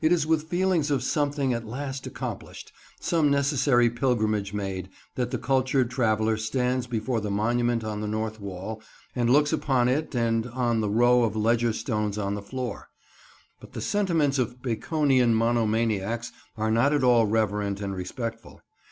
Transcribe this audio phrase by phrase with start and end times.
[0.00, 5.38] It is with feelings of something at last accomplished, some necessary pilgrimage made, that the
[5.38, 8.80] cultured traveller stands before the monument on the north wall
[9.16, 12.90] and looks upon it and on the row of ledger stones on the floor.
[13.58, 18.62] But the sentiments of Baconian mono maniacs are not at all reverent and respectful.